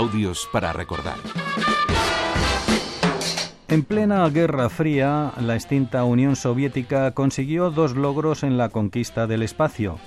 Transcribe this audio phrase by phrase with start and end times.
[0.00, 1.18] Audios para recordar.
[3.68, 9.42] En plena Guerra Fría, la extinta Unión Soviética consiguió dos logros en la conquista del
[9.42, 9.98] espacio.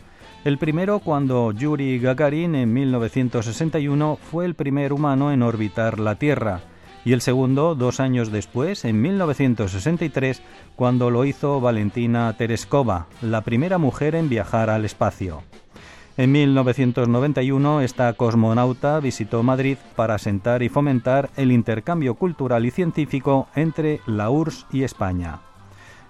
[0.46, 6.62] El primero cuando Yuri Gagarin en 1961 fue el primer humano en orbitar la Tierra
[7.06, 10.42] y el segundo dos años después, en 1963,
[10.76, 15.44] cuando lo hizo Valentina Tereskova, la primera mujer en viajar al espacio.
[16.16, 23.48] En 1991, esta cosmonauta visitó Madrid para sentar y fomentar el intercambio cultural y científico
[23.56, 25.40] entre la URSS y España.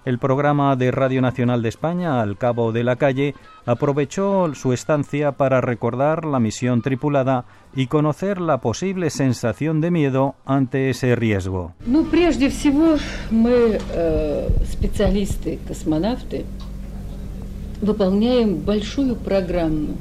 [0.04, 5.32] El programa de Radio Nacional de España, Al Cabo de la Calle, aprovechó su estancia
[5.32, 11.72] para recordar la misión tripulada y conocer la posible sensación de miedo ante ese riesgo.
[11.86, 12.04] Ну,
[17.80, 19.96] выполняем большую программу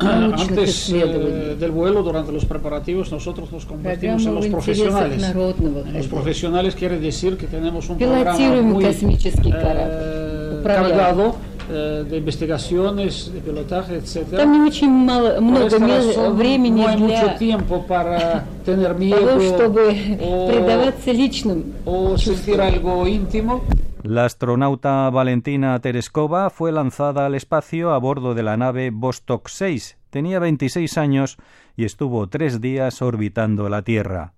[0.00, 1.52] научных antes исследований.
[1.52, 5.20] eh, del vuelo, durante los preparativos, nosotros nos convertimos en Программу los в интересах profesionales.
[5.22, 6.16] народного Los хозяйства.
[6.16, 10.62] profesionales quiere decir que tenemos un programa Пилотируем космический eh, корабль.
[10.64, 11.36] Cargado
[11.68, 14.36] eh, de investigaciones, de pilotaje, etc.
[14.36, 19.40] Там не очень мало, много времени no hay mucho для tiempo para tener miedo того,
[19.40, 23.62] чтобы o, предаваться личным o sentir algo íntimo.
[24.08, 29.98] La astronauta Valentina Tereskova fue lanzada al espacio a bordo de la nave Vostok 6.
[30.10, 31.38] Tenía 26 años
[31.74, 34.34] y estuvo tres días orbitando la Tierra.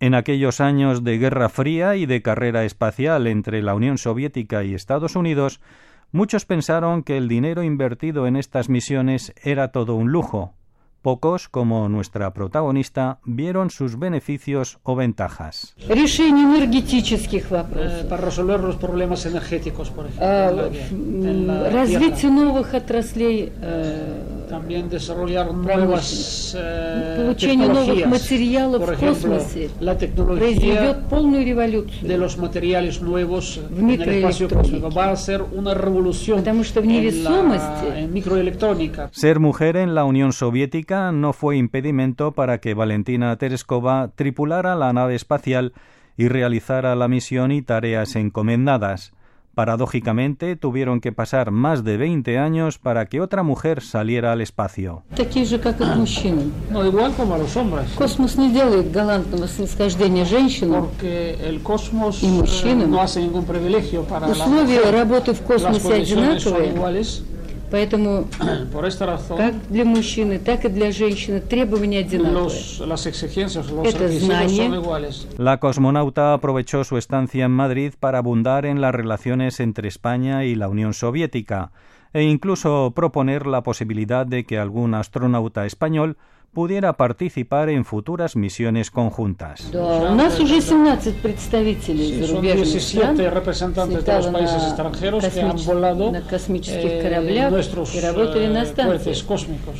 [0.00, 4.72] En aquellos años de Guerra Fría y de carrera espacial entre la Unión Soviética y
[4.72, 5.60] Estados Unidos,
[6.10, 10.54] muchos pensaron que el dinero invertido en estas misiones era todo un lujo
[11.02, 15.74] pocos, como nuestra protagonista, vieron sus beneficios o ventajas
[24.51, 24.51] м, развитие Tierra.
[24.51, 28.09] новых отраслей, э, También desarrollar nuevas eh, получение новых tecnologías.
[28.09, 32.17] материалов Por в ejemplo, космосе la tecnología произведет полную de революцию.
[32.17, 34.55] los materiales nuevos В en el espacio microelectrónica.
[34.61, 39.09] cósmico va a ser una revolución Потому что в en, la, невесомости en microelectrónica.
[39.11, 44.93] Ser mujer en la Unión Soviética no fue impedimento para que Valentina Tereskova tripulara la
[44.93, 45.73] nave espacial
[46.17, 49.11] y realizara la misión y tareas encomendadas.
[49.55, 55.01] Paradójicamente, tuvieron que pasar más de 20 años para que otra mujer saliera al espacio.
[55.15, 56.51] Такие же, как и мужчины.
[56.69, 57.87] No igual como a los hombres.
[57.95, 60.81] Космос не делает галантного снисхождения женщинам.
[60.85, 62.91] Porque el cosmos Y eh, мужчинам.
[62.91, 64.93] no hace ningún privilegio para la Условия mujer.
[64.93, 67.23] работы в Las космосе condiciones son одинаковые, iguales.
[67.71, 68.27] поэтому
[68.71, 72.33] Por esta razón, как для мужчины, так и для женщины требования одинаковые.
[72.33, 74.65] los, las exigencias, los Это requisitos знание.
[74.67, 75.27] son iguales.
[75.37, 80.55] La cosmonauta aprovechó su estancia en Madrid para abundar en las relaciones entre España y
[80.55, 81.71] la Unión Soviética,
[82.13, 86.17] e incluso proponer la posibilidad de que algún astronauta español
[86.53, 89.61] pudiera participar en futuras misiones conjuntas.
[89.71, 94.31] Да, у нас уже 17 представителей Sí, son зарубежных стран 17 representantes de los слетало
[94.31, 98.63] países на extranjeros que han космич- volado на космических eh, кораблях nuestros и работали на
[98.63, 99.25] eh, cohetes станции.
[99.27, 99.79] cósmicos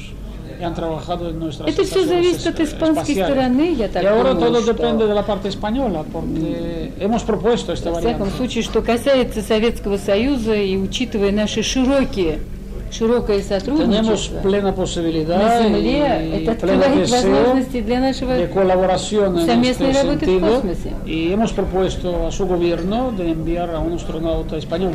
[0.59, 3.25] y han trabajado en nuestras Это все estaciones зависит от es- испанской espaciales.
[3.27, 4.73] стороны, я так Y ahora думаю, todo что...
[4.73, 8.37] depende de la parte española, porque hemos propuesto esta Во всяком variante.
[8.37, 12.39] случае, что касается Советского Союза и учитывая наши широкие,
[12.91, 18.31] широкое Tenemos сотрудничество plena на posibilidad Земле, y это pleno открывает deseo возможности для нашего
[18.33, 20.93] de colaboración en совместной este работы в sentido космосе.
[21.05, 24.93] y hemos propuesto a su gobierno de enviar a un astronauta español.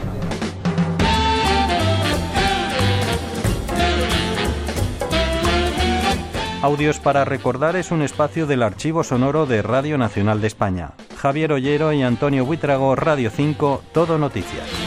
[6.63, 10.93] Audios para recordar es un espacio del archivo sonoro de Radio Nacional de España.
[11.17, 14.86] Javier Ollero y Antonio Buitrago, Radio 5, Todo Noticias.